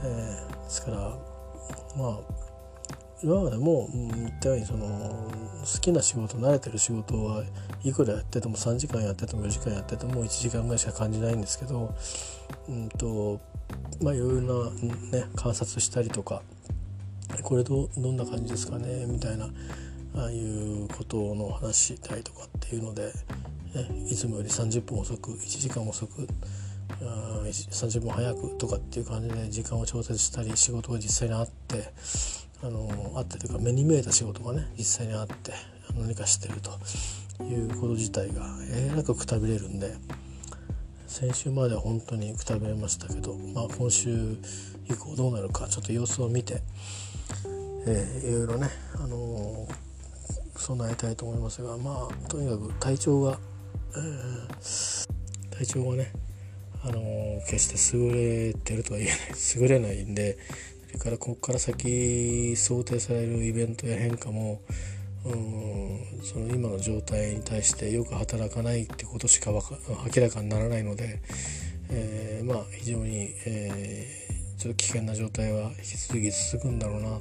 [0.05, 0.99] えー、ですから
[1.97, 2.19] まあ
[3.23, 7.45] 今までも言ったようにその好きな仕事慣れてる仕事は
[7.83, 11.95] いくらやってても3時間やってても4時間やってても1時間ぐらいしか感じないんですけど、
[12.69, 13.41] うんと
[14.03, 16.43] まあ、いろいろな、ね、観察したりとか
[17.43, 19.47] これどどんな感じですかねみたいな
[20.15, 23.13] ああいうことの話したりとかっていうので、
[23.75, 26.29] ね、いつもより30分遅く1時間遅く
[27.01, 31.93] 30分早くとかっていう感じで時間を調節したり仕事が実際にあって
[32.63, 35.53] あのあってというか目に見えた仕事がね実際にあって
[35.95, 39.95] 何かしてるということ自体がえらくくたびれるんで
[41.07, 44.37] 先週までは本当にくたびれましたけど、まあ、今週
[44.89, 46.63] 以降どうなるかちょっと様子を見て、
[47.87, 53.39] えー、いろいろね、あのー、備えたいと思いますがまあとにかく体調が、
[53.97, 56.13] えー、体調がね
[56.83, 59.19] あのー、決して優れてるとは言えない
[59.57, 60.39] 優れないんで
[60.97, 64.61] れからここから先想定されるイベントや変化も
[65.25, 69.61] うんその今の状態に対してよく働かないってことしか明
[70.23, 71.21] らかにならないので、
[71.91, 77.21] えー、まあ非常に、えー、ちょっと危険な状態は引き続き続くんだろうなと、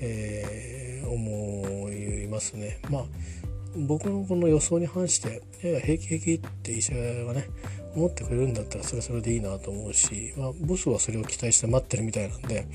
[0.00, 2.80] えー、思いますね。
[2.90, 3.04] まあ
[3.76, 7.46] 僕のこの予想に反して「いや平気平気」って医者がね
[7.94, 12.66] 思ってくれるんだったらそれはそれでいいなと思うし、まあ、ボスはそれを期待して待ってるみたいなんで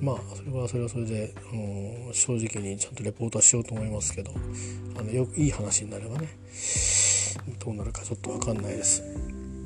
[0.00, 4.32] まあそれはそれはそれで、あの正直にちゃんとレポートはしようと思いますけど
[4.98, 6.28] あのよいい話になればね
[7.64, 9.02] どうなるかちょっと分かんないです。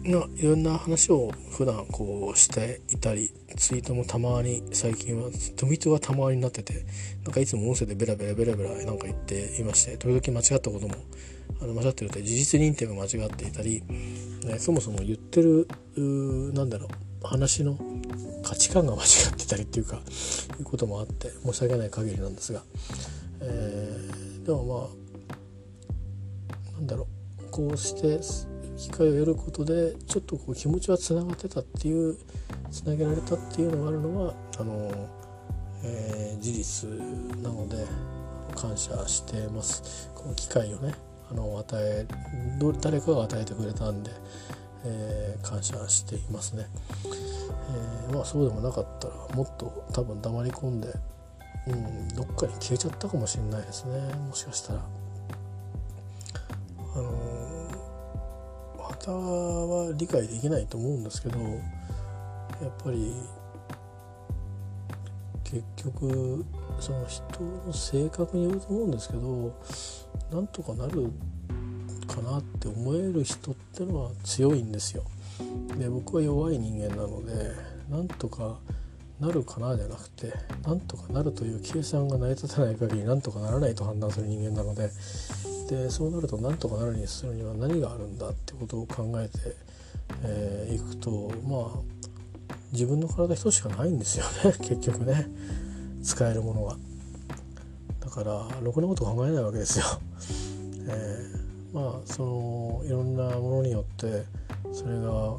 [0.09, 6.87] まあ、いろんな話を普段こうしていたりツイートもたまに最近はツイートがたまになってて
[7.25, 10.95] なんかいつも音声でベラベラベラベラなんか言っていまして時々間違ったことも
[11.61, 13.83] あの間違ってると事実認定が間違っていたり、
[14.47, 15.67] ね、そもそも言ってる
[16.55, 17.77] なんだろう話の
[18.45, 19.97] 価値観が間違ってたりっていうか
[20.59, 22.63] いうこともあって申し訳ない限りなんですが、
[23.41, 27.09] えー、でもまあなんだろ
[27.41, 28.21] うこうして
[28.79, 32.17] 機会を得ることでちょっとこう気持ちはつながってたっていう
[32.71, 35.09] つなげられたっていうのがあるのはあの、
[35.83, 36.89] えー、事実
[37.43, 37.85] なので
[38.55, 40.09] 感謝してます。
[40.15, 40.95] この機会をね
[41.31, 42.07] あの与え
[42.81, 44.11] 誰かが与えてくれたんで、
[44.85, 46.67] えー、感謝していますね、
[47.05, 50.89] えー、まあそうでもなかったらもっと多分黙り込んで、
[51.67, 53.99] うん、どっかに消えちゃったかもしれないですね。
[54.29, 54.81] もしかしたら。
[56.95, 57.57] あの
[58.79, 63.15] 旗は理解できないと思うんですけどやっぱり
[65.45, 66.45] 結局
[66.81, 67.25] その人
[67.67, 69.55] の性格によると思うんですけど
[70.33, 71.11] なんとかなる
[72.07, 75.05] かなって思える人ってのは強いんですよ。
[75.79, 77.53] で僕は弱い人間なので
[77.91, 78.59] なんとか
[79.21, 80.33] なるかなじゃなくて
[80.65, 84.91] なんとかなるという計算が成り立たない限りなんとかならないと判断する人間なので
[85.69, 89.53] でそうなるとなんとかなるにするには何があるんだってことを考えてい、
[90.23, 91.97] えー、くとまあ
[92.73, 95.27] 自分の体一つしかないんですよね結局ね
[96.03, 96.77] 使えるものが。
[98.01, 99.85] だからろくなこと考えないわけですよ。
[100.89, 104.25] えー、まあそのいろんなものによって
[104.73, 105.37] それが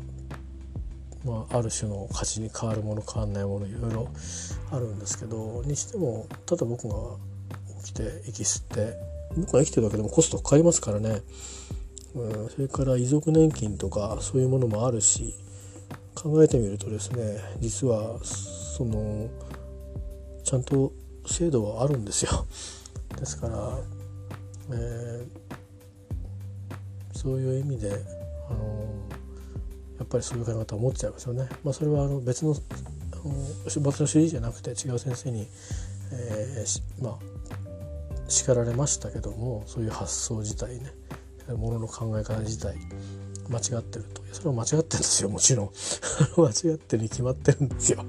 [1.28, 4.08] まあ、ある種の価値に変わるもの変わんないものいろいろ
[4.72, 6.96] あるんですけどにしてもただ僕が
[7.84, 8.98] 起きて息吸って
[9.36, 11.22] 僕が生きてるだけでもコストかかりますからね、
[12.16, 15.36] うん、それから遺族年金とかそういうものもあるし
[16.16, 19.30] 考えてみるとですね実はその
[20.48, 20.94] ちゃんと
[21.26, 22.48] 制度はあるんですよ。
[23.20, 23.80] ですから、
[24.72, 27.92] えー、そういう意味で
[28.50, 28.88] あの
[30.00, 31.50] やっぱりそういう考え方を持っちゃいますよね。
[31.66, 32.56] まあ、それはあの別の
[33.66, 35.50] 別の主義じゃなくて違う先生に、
[36.14, 37.18] えー、まあ
[38.30, 40.94] 叱られましたけどもそういう発想自体ね。
[41.56, 42.78] ものの考え方自体
[43.50, 44.22] 間違ってると。
[44.32, 45.30] それは間違ってるんですよ。
[45.30, 45.72] もちろん。
[46.38, 48.06] 間違ってるに決まってるんですよ、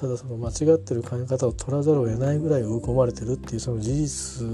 [0.00, 4.46] ただその間違ってる考え方を取らざるを得ないぐらい追い込まれてるっていうその事実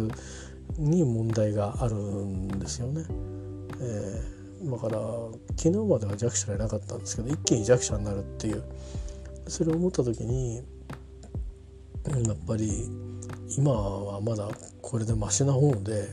[0.77, 3.05] に問題があるんですよね、
[3.81, 5.01] えー、だから
[5.57, 8.65] 昨日までは弱者じゃなかったんですけど一気に弱者になるっていう。
[9.49, 10.63] それを思った時にや
[12.33, 12.89] っぱり
[13.57, 14.49] 今はまだ
[14.83, 16.09] これでマシな方で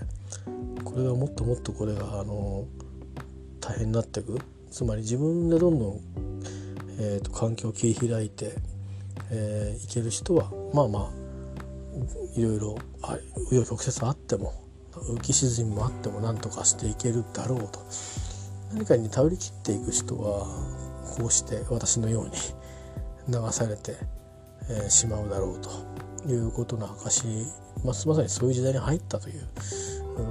[0.83, 2.65] これがもっともっとこれがあの
[3.59, 4.37] 大変になっていく。
[4.69, 6.01] つまり自分でどんどん、
[6.99, 8.55] えーと、環境を切り開いて、
[9.35, 11.09] えー、いける人はまあまあ
[12.39, 13.19] いろいろ紆
[13.51, 14.53] 余曲折あっても
[14.93, 17.79] 浮き沈みもあっても何とかしていけるだろうと
[18.73, 20.45] 何かに頼り切っていく人は
[21.17, 22.31] こうして私のように
[23.27, 23.97] 流されて、
[24.69, 26.03] えー、しまうだろうと。
[26.25, 27.27] いうことの証、
[27.83, 29.45] まあ、まさにそういう時代に入ったという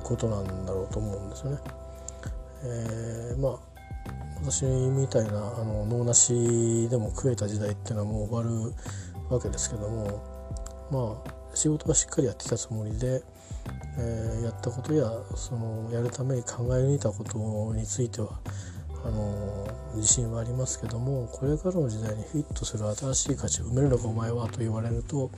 [0.03, 1.59] ことなんだろうと思うんですよね。
[2.65, 3.72] えー、まあ
[4.43, 8.75] 私みたいなあの脳なしでも食えた時代っていうのはもう終わる
[9.31, 13.23] わけですけどもまあ仕事はしっかりやってきたつもりで、
[13.99, 18.41] えー、やったことやそのやるために考え抜いたことについては
[19.05, 25.31] あの自信はありますけどもこれからの時代にフィットする新しい価値を埋めるのかお前はと言われると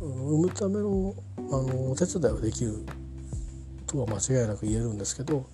[0.00, 2.84] 生むためのあのお手伝いはできる
[3.86, 5.46] とは間違いなく言えるんですけど、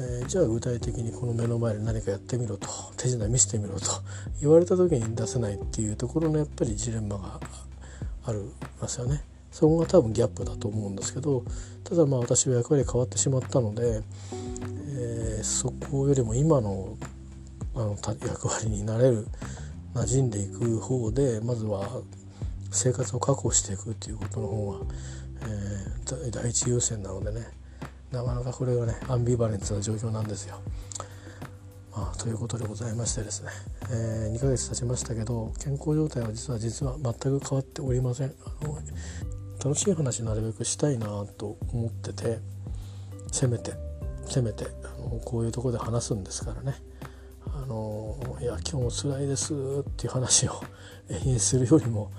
[0.00, 3.86] えー、じゃあ具体的にこの目の前で何かやってみろと手品見せてみろと
[4.40, 7.40] 言われた時に出せないっていうところのやっぱりジレンマが
[8.24, 9.24] あるますよね。
[9.50, 11.42] そこが多分ギャップだと思うんですけど
[11.82, 14.02] ただまあ私は役割変わってしまったので、
[14.92, 16.96] えー、そこよりも今の
[17.74, 19.26] あの役割になれる
[19.94, 22.02] 馴染んでいく方でまずは
[22.70, 24.78] 生活を確保していくっていうことの方が、
[25.42, 27.46] えー、第一優先なのでね
[28.12, 30.60] なかなかこれがねアンビバレンスな状況なんですよ。
[31.94, 33.50] まあ、ということでございましてですね、
[33.90, 38.34] えー、2ヶ月経ちましたけど健康状態は実は実は全く変わっておりません。
[38.44, 38.78] あの
[39.64, 42.38] 楽しい話なるべくしたいなと思ってて
[43.32, 43.72] せめて
[44.26, 46.76] せめてあのこういうとこで話すんですからね。
[47.46, 49.56] あのいや今日も辛いですっ
[49.96, 50.62] ていう話を
[51.08, 52.12] 延々するよりも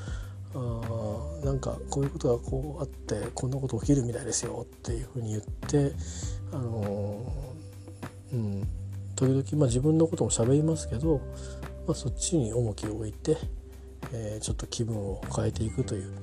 [0.55, 5.93] あなんかこういうことがこうあってこんなこと起きるみたいですよっていうふうに言って
[6.51, 8.67] あのー、うん
[9.15, 11.17] 時々、まあ、自分のことも喋りますけど、
[11.85, 13.35] まあ、そっちに重きを置いて、
[14.13, 16.13] えー、ちょっと気分を変えていくという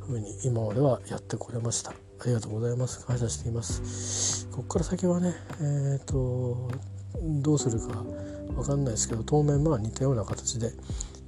[0.00, 1.92] ふうに今まではやってこれました。
[1.92, 1.94] あ
[2.26, 3.06] りがとうございます。
[3.06, 4.48] 感謝しています。
[4.50, 6.68] ここから先はねえっ、ー、と
[7.22, 8.02] どうするか
[8.56, 10.72] 分かんないですけど当面まあ似たような形で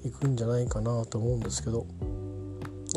[0.04, 1.86] いくんじゃないかなと思うんですけど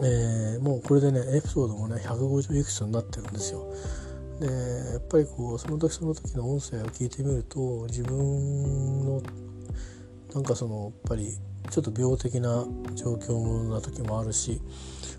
[0.04, 3.66] えー、もうこれでねエピソードもね150いくつになってるんですよ。
[4.40, 9.22] でやっぱりこうその時その時の音声を聞いてみると自分の
[10.34, 11.38] なんかそのやっぱり
[11.70, 14.60] ちょっと病的な状況な時もあるし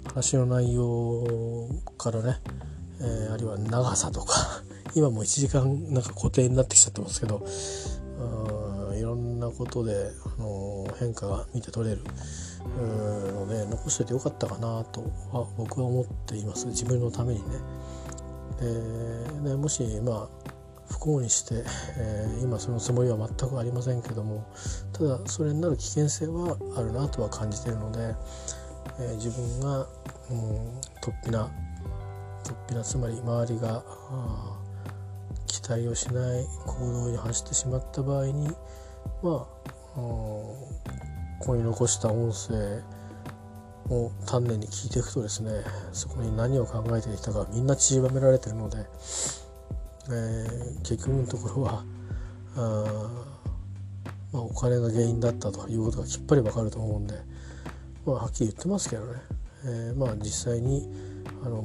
[0.06, 2.40] 話の内容からね、
[3.00, 4.34] えー、あるいは長さとか
[4.96, 7.46] 今も1時間なんか固定になってきちゃってますけど
[9.14, 12.02] ろんなことで、あのー、変化が見て取れる。
[12.64, 17.56] ので残しててよかったかなとは僕は思っています自分のためにね。
[19.42, 20.52] ででもしまあ
[20.88, 21.64] 不幸にして、
[21.98, 24.46] えー、今そのつもりは全くありませんけども
[24.92, 28.14] ただそれになる危険性はあるなとは感じているので、
[29.00, 29.86] えー、自分が、
[30.30, 31.50] うん、突飛な
[32.44, 33.82] 突飛なつまり周りが
[35.46, 38.48] 期待をしない行動に走ってしまった場合に
[39.22, 39.62] まあ
[39.94, 40.56] こ
[41.40, 42.82] こに残した音声
[43.90, 45.50] を丹念に聞いていくとですね
[45.92, 51.84] そこに何を考えてきたかみんな散りばめられてるので、えー、結局のところは
[52.56, 53.26] あ、
[54.32, 57.14] まあ、お金が原因だったということがきっぱりわかると思うんで、
[58.06, 59.20] まあ、はっきり言ってますけどね、
[59.64, 60.88] えー、まあ実際に
[61.44, 61.60] あの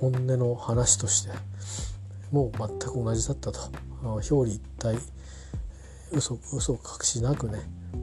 [0.00, 1.30] 本音の話として
[2.32, 3.60] もう全く同じだったと。
[4.02, 4.98] 表裏一体
[6.12, 7.60] 嘘嘘を隠しなくね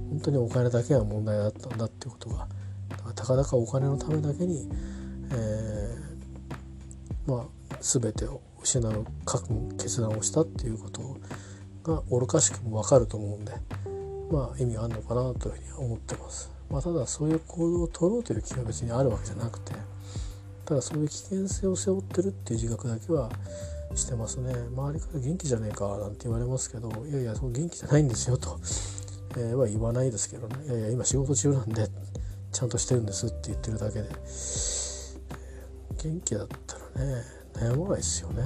[0.10, 2.48] 本当にお金だけが問題だったんだっていうことが
[3.16, 4.70] たかだかお金のためだけに、
[5.32, 11.18] えー、まあ全てを失う覚悟決断をしたっていうこと
[11.84, 13.54] が愚かしくも分かると思うんで
[14.32, 16.52] まあ意味あるのかなというふうに思ってます。
[16.70, 19.72] まあ、ただそういう行動を取ろうという気が別にあるわけじゃなくて
[20.66, 23.30] ただそういう危険性を背負ってるっていう自覚だけは
[23.96, 24.54] してますね。
[24.54, 28.60] 周りから元気じゃねえかなんて言われますけどいやいやそう元気じゃないんですよと、
[29.38, 30.66] えー、は言わないですけどね。
[30.66, 31.88] いやいや今仕事中なんで
[32.52, 34.10] ちゃんとしてるんですって言ってるだけで、
[36.04, 37.24] 元気だったらね
[37.54, 38.44] 悩まないですよね。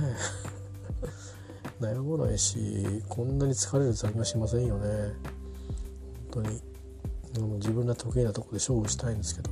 [1.80, 5.14] 悩まない しこんなに疲れる残業しませんよね。
[6.34, 6.62] 本当に。
[7.36, 9.50] あの自分が得意なとこで勝負したいんですけど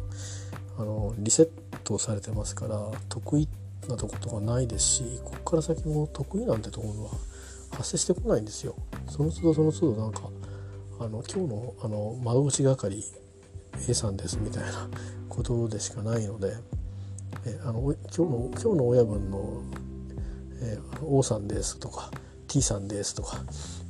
[0.78, 1.50] あのリセッ
[1.84, 3.48] トされてますから得意っ
[3.90, 7.10] なとことかないですしここから先も得意なんてところは
[7.72, 8.76] 発生してこないんですよ。
[9.10, 10.22] その都度その都度なんか
[11.00, 13.04] あの今日のあの窓口係
[13.88, 14.90] A さんですみたいな
[15.28, 16.56] ことでしかないので
[17.46, 19.62] えあの今日の今日の親分の、
[20.62, 22.12] えー、O さんですとか
[22.50, 23.38] T さんですとか、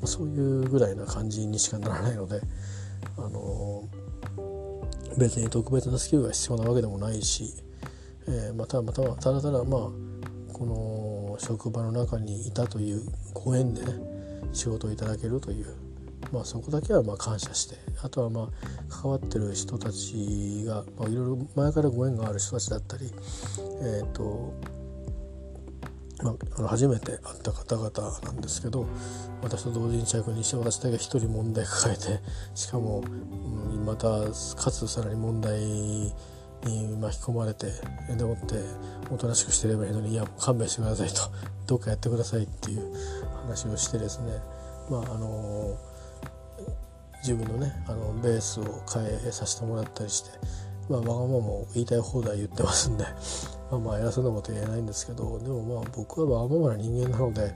[0.01, 2.41] ま、そういうぐらいな感じにしかならないので、
[3.17, 3.87] あの、
[5.17, 7.55] 別に特別なスキルが必要なわけでもないし、
[8.29, 13.01] えー、またまたただただまあこの職場の中にいたという
[13.33, 13.93] ご縁でね
[14.53, 15.75] 仕事をいただけるという
[16.31, 23.09] まあ、そこだけはまあ感謝してあとはまあ関わってる人たちが、まあ、いろいろ前からご縁がある人たちだったり、
[23.81, 24.53] えーと
[26.23, 28.85] まあ、初めて会った方々なんですけど
[29.41, 32.19] 私と同時に着任して私だけ一人問題抱えて
[32.53, 36.13] しかも、うん、またかつさらに問題
[36.65, 37.67] に巻き込まれて
[38.15, 38.55] でもって
[39.11, 41.21] おとなしくしてればいいのにいや勘弁してくださいと
[41.67, 42.93] どうかやってくださいっていう
[43.45, 44.33] 話をしてですね
[44.89, 45.77] まああの
[47.21, 50.31] 自分のねあのベースを変えさせてもらったりして、
[50.89, 53.05] まあ、わがままも言いたい放題言ってますんで
[53.71, 57.53] ままあ偉そうなこと言えないんですけどでもまあ僕はわがままな人間なので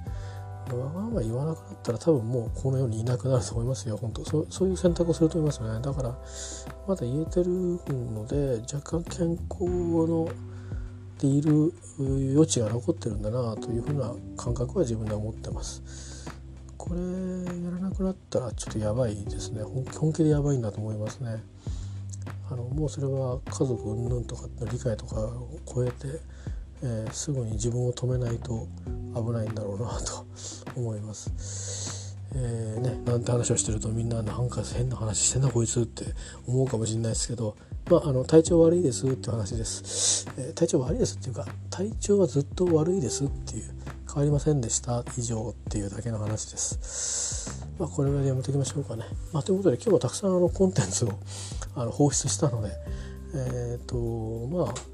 [0.72, 3.98] わがまま言わなくなったら多分もうこの世にいなくなると思いますよ。
[3.98, 5.82] 本当そそういう選択をすると思いますよね。
[5.82, 6.18] だから
[6.88, 10.30] まだ言えてるので若干健康の
[11.20, 16.32] でいる余地が残ってるんだなというふうな感覚は自分で思ってます。
[16.78, 19.64] これやらなくなったらちょっとやばいですね。
[19.64, 21.44] 本気でやばいんだと思いますね。
[22.52, 26.20] あのもうそれは家族云々とかの理解とかを超えて、
[26.84, 28.68] えー、すぐに自分を止めないと
[29.16, 30.26] 危ないんだろうなと
[30.76, 32.18] 思います。
[32.36, 36.06] えー、ね、なんて話をしてるとみんななんか変な話してんなこいつって
[36.48, 37.56] 思うかもしれないですけど、
[37.90, 43.66] まあ、あの体調悪いですって話です、えー、体調悪いですっていうか体調はずっと悪いですっていう
[44.08, 47.68] 変わりませんでした以上っていうだけの話です。
[47.80, 49.06] まあ、これぐらいでやめておきましょうかね。
[49.32, 51.14] まあ、ということで今日はたくさんあのコンテンツを
[51.76, 52.72] あの放出したので、
[53.34, 54.93] えっ、ー、とまあ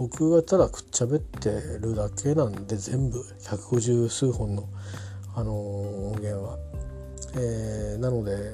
[0.00, 4.66] 僕がただくっちゃべってるだけなんで全部150数本の、
[5.36, 5.54] あのー、
[6.12, 6.56] 音源は。
[7.36, 8.50] えー、なので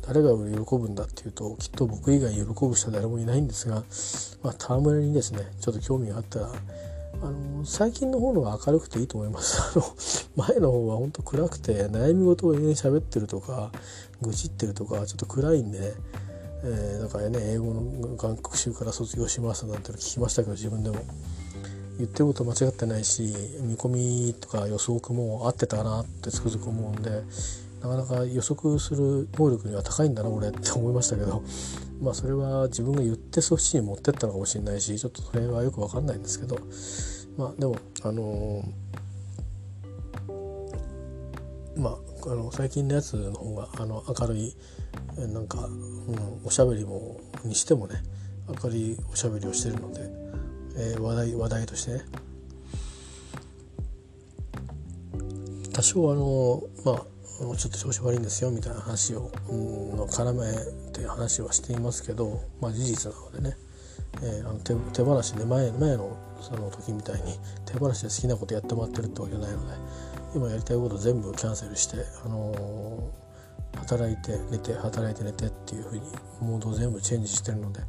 [0.00, 3.84] 誰が喜ぶんだっていうときっと僕以外喜ぶ人は誰もいないんですが、
[4.42, 6.52] まあ、戯れにですねちょっと興味があったら
[7.22, 9.84] あの最近の方のが明るくていいと思います あの
[10.48, 13.70] 前の方は本当暗くて悩み事を延々喋ってるとか
[14.22, 15.92] 愚痴ってるとかちょっと暗いんでね、
[16.62, 20.96] えー、だからね英語の学習から卒業しますなんて聞きましたけど自分でも。
[22.00, 23.22] 言ってること間違ってないし
[23.60, 27.10] 見込みとか予測も合ってたなってつくづく思うんで
[27.82, 31.42] なかなか予測する能力には高いんだな俺って思いましたけど
[32.00, 36.58] まあそれは自分が言ってそっちに持ってったのかもしれないしちょっとそれはよく分かんないんですけど
[37.36, 44.56] まあでもあのー、まああの最近のやつの方があの明るい
[45.16, 48.02] なんか、うん、おしゃべりもにしてもね
[48.62, 50.00] 明るいおしゃべりをしてるので、
[50.76, 52.00] えー、話題話題としてね。
[55.72, 57.20] 多少あのまあ
[57.56, 63.56] ちょっと調子悪いんですよみたいな話を、うん、絡めて話はしていますけど、まあ、事実なのでね、
[64.22, 69.74] えー、あの手手放しで前前のその時みたいに手放しで好きなことやってもらってるってわけじゃないので
[70.34, 72.58] 今やりたいこと全部キャンセルして、あのー、
[73.76, 76.06] 働いて寝て働いて寝てっていう風に
[76.40, 77.80] モードを全部チェンジしてるので、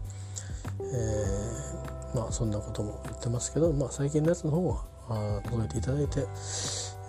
[0.79, 6.19] えー、まあそんなことも言ってますけど、まあ、最近のやつの方は届いていただいて、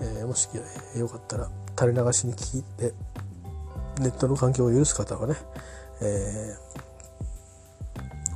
[0.01, 0.49] えー、もし
[0.97, 2.93] よかったら垂れ流しに聞いて
[4.01, 5.35] ネットの環境を許す方はね、
[6.01, 6.57] え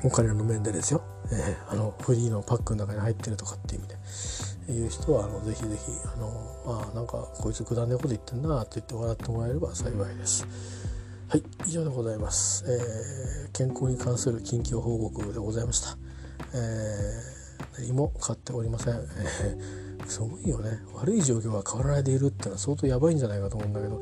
[0.03, 3.97] ー、お金の面でですよ、えー、あのフリーのパックの中に入ってるとかっていう意味で。
[4.73, 6.31] いう人はあのぜひぜひあの
[6.93, 10.47] あなんかこいつくだんねこと言ってんなって言って笑ってもらえれば幸いです。
[11.29, 15.99] はい以上でございます、えー、健康に関する近況報告でございました、
[16.55, 20.79] えー、何も買っておりません、えー、すごいよね。
[20.95, 24.01] 悪い状況が変わらないでいるってのは相当やばいんじゃないかと思うんだけど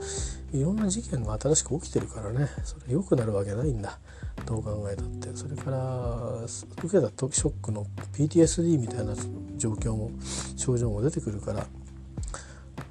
[0.53, 2.47] いろんな事件が新しく起きてるからね。
[2.63, 3.99] それ良くなるわけないんだ。
[4.47, 6.45] どう考えたってそれから
[6.83, 9.15] 受けた時ショックの PTSD みたいな
[9.57, 10.11] 状況も
[10.57, 11.67] 症状も出てくるから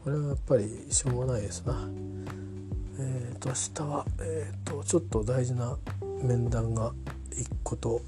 [0.03, 1.87] これはやっぱりしょうがないですな。
[2.99, 5.77] えーと、明日は、えーと、ちょっと大事な
[6.21, 6.91] 面談が
[7.31, 8.01] 1個と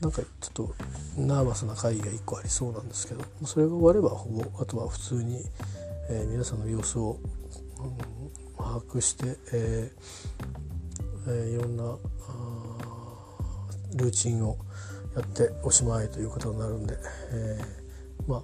[0.00, 0.74] なんかちょっと
[1.16, 5.42] ナーバスな会議が1個ありそうなんですけどそれが終わればほぼあとは普通に、
[6.10, 7.18] えー、皆さんの様子を、
[7.78, 10.65] うん、把握して、えー
[11.28, 11.96] え、いろんな
[13.96, 14.58] ルーチンを
[15.14, 16.96] やっておしまいということになるんで、
[17.32, 18.42] えー、まあ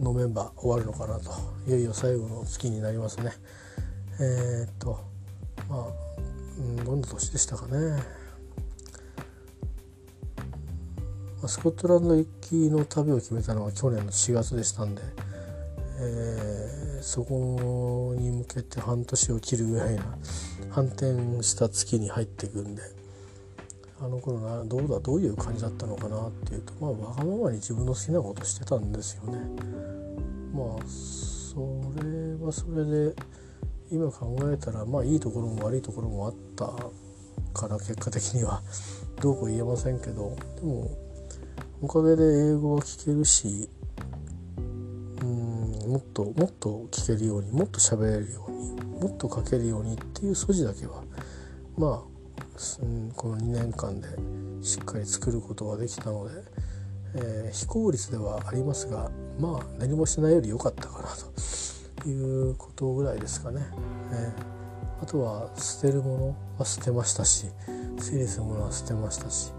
[0.00, 1.30] ノメンバー終わるのかなと
[1.68, 3.32] いよいよ最後の月になりますね。
[4.20, 4.98] えー、っと
[5.68, 5.86] まあ、
[6.58, 8.02] うん、どんな年でしたかね。
[11.46, 15.02] スコットランド行きの旅を決めたのは去年の4月でしたんで、
[15.96, 20.04] えー、そこに向けて半年を切るぐらいな
[20.70, 22.82] 反転した月に入っていくんで
[24.00, 29.38] あの頃などうだどういう感じだったのかなっていうとまあわがままに自分の好きなことしてたんですよね。
[30.52, 31.56] まあそ
[32.02, 33.14] れはそれで
[33.90, 36.66] 今考えたらまあいいところも悪いところもあった
[37.52, 38.62] から結果的には
[39.20, 40.90] どうこう言えませんけどでも
[41.80, 43.68] おかげで英語は聞けるし
[45.94, 51.04] もっともっと聞けるようにもっと喋れるようにもっと書けるようにっていう素地だけは
[51.78, 51.90] まあ
[53.14, 54.08] この2年間で
[54.66, 56.34] しっかり作ることができたので、
[57.14, 61.08] えー、非効率ではありますがまあ何もしないより良かったかな
[62.02, 63.62] ということぐらいですかね。
[64.10, 67.46] えー、あとは捨てるものは捨てましたし
[68.00, 69.52] 整理するものは捨てましたし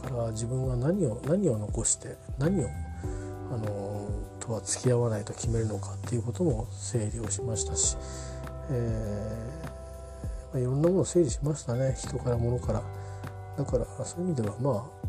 [0.00, 2.68] から自分が何を何を残して何を
[3.52, 4.08] あの
[4.40, 7.96] とは付き合わないと決めるのかっていうことも整理をしましたし、
[8.70, 9.70] えー
[10.52, 11.94] まあ、いろんなものを整理しましたね。
[11.96, 12.82] 人から物から。
[13.56, 15.00] だからそういう意味ではまあ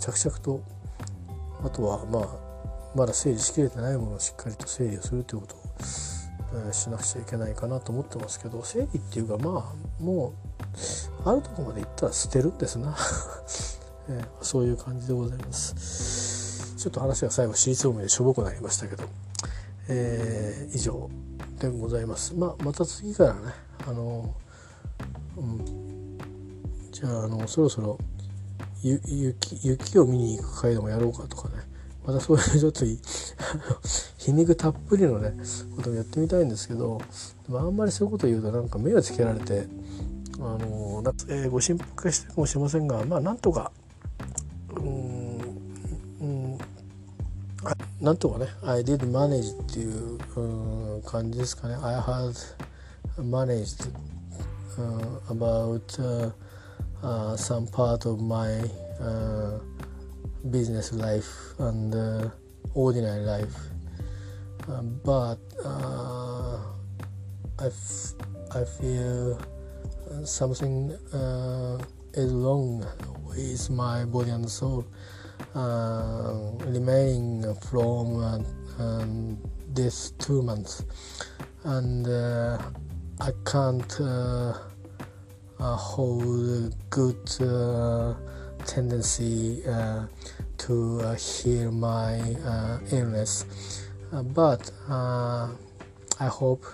[0.00, 0.62] 着々と
[1.62, 2.46] あとはまあ
[2.96, 5.58] まだ整理しきれてないものをしっかりと整理をするということを、
[6.66, 10.32] えー、しなくちゃいけないかなと思ってますけど整理っていうかまあも
[11.24, 12.96] うあるとこまで行ったら捨てるんですな、
[14.08, 16.35] えー、そういう感じでございます。
[16.86, 19.02] ちょっと話が最後私立方面でしょぼくなりましたけど、
[19.88, 21.10] えー、以上
[21.58, 22.32] でございます。
[22.36, 23.40] まあまた次からね
[23.88, 24.32] あの
[25.36, 26.18] うん、
[26.92, 27.98] じゃああのそろそろ
[28.84, 31.54] 雪雪を見に行く回でもやろうかとかね。
[32.06, 32.84] またそういうちょっと
[34.16, 35.34] 皮肉 たっぷりのね
[35.74, 37.00] ことをやってみたいんですけど。
[37.48, 39.66] でもあんまりそういうこと言うとなんか目をつけられて
[40.38, 43.72] あのえー、ご心配してるかもしれませんがまあなんとか
[47.99, 52.35] なんとかね I did manage っていううん感じですかね I had
[53.17, 53.91] managed
[54.79, 58.63] Uh, about uh, some part of my
[59.01, 59.59] uh,
[60.49, 61.27] business life
[61.59, 61.93] and
[62.73, 63.53] ordinary life.
[65.03, 65.37] but
[67.59, 67.69] I,
[68.55, 69.37] I feel
[70.23, 70.91] something
[72.13, 72.85] is wrong
[73.27, 75.14] with my body and soul uh,
[75.56, 79.38] remaining from uh, um,
[79.74, 80.84] this two months.
[81.64, 82.58] And uh,
[83.20, 84.52] I can't uh,
[85.58, 88.14] uh, hold good uh,
[88.66, 90.06] tendency uh,
[90.58, 93.46] to uh, heal my uh, illness,
[94.34, 95.48] but I
[96.20, 96.64] hope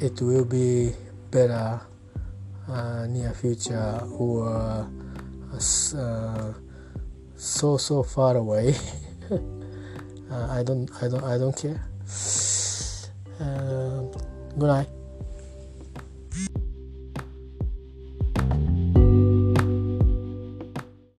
[0.00, 0.92] it will be
[1.30, 1.80] better
[3.08, 4.86] near future or
[7.42, 8.74] so so far away.
[10.32, 11.76] Uh, I don't I don't I don't care.
[13.38, 14.00] Uh,
[14.56, 14.88] good night.